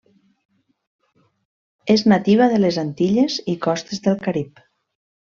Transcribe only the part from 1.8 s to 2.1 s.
És